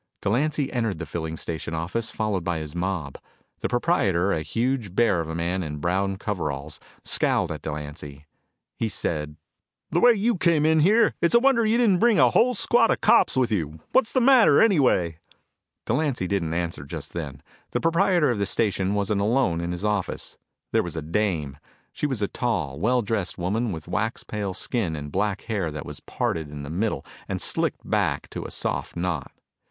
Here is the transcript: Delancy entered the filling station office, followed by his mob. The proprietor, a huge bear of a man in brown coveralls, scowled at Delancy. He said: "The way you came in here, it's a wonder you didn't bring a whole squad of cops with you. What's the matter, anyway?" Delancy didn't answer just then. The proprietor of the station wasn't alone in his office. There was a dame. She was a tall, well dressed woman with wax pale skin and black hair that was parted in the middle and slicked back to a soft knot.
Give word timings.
Delancy 0.23 0.73
entered 0.73 0.97
the 0.97 1.05
filling 1.05 1.37
station 1.37 1.75
office, 1.75 2.09
followed 2.09 2.43
by 2.43 2.57
his 2.57 2.73
mob. 2.73 3.19
The 3.59 3.67
proprietor, 3.69 4.33
a 4.33 4.41
huge 4.41 4.95
bear 4.95 5.21
of 5.21 5.29
a 5.29 5.35
man 5.35 5.61
in 5.61 5.77
brown 5.77 6.17
coveralls, 6.17 6.79
scowled 7.03 7.51
at 7.51 7.61
Delancy. 7.61 8.25
He 8.79 8.89
said: 8.89 9.35
"The 9.91 9.99
way 9.99 10.13
you 10.13 10.37
came 10.37 10.65
in 10.65 10.79
here, 10.79 11.13
it's 11.21 11.35
a 11.35 11.39
wonder 11.39 11.63
you 11.67 11.77
didn't 11.77 11.99
bring 11.99 12.17
a 12.17 12.31
whole 12.31 12.55
squad 12.55 12.89
of 12.89 12.99
cops 13.01 13.37
with 13.37 13.51
you. 13.51 13.79
What's 13.91 14.11
the 14.11 14.19
matter, 14.21 14.59
anyway?" 14.59 15.19
Delancy 15.85 16.25
didn't 16.25 16.55
answer 16.55 16.83
just 16.83 17.13
then. 17.13 17.43
The 17.69 17.79
proprietor 17.79 18.31
of 18.31 18.39
the 18.39 18.47
station 18.47 18.95
wasn't 18.95 19.21
alone 19.21 19.61
in 19.61 19.71
his 19.71 19.85
office. 19.85 20.35
There 20.71 20.81
was 20.81 20.95
a 20.97 21.03
dame. 21.03 21.59
She 21.93 22.07
was 22.07 22.23
a 22.23 22.27
tall, 22.27 22.79
well 22.79 23.03
dressed 23.03 23.37
woman 23.37 23.71
with 23.71 23.87
wax 23.87 24.23
pale 24.23 24.55
skin 24.55 24.95
and 24.95 25.11
black 25.11 25.41
hair 25.41 25.69
that 25.69 25.85
was 25.85 25.99
parted 25.99 26.49
in 26.49 26.63
the 26.63 26.71
middle 26.71 27.05
and 27.27 27.39
slicked 27.39 27.87
back 27.87 28.27
to 28.31 28.47
a 28.47 28.49
soft 28.49 28.95
knot. 28.95 29.31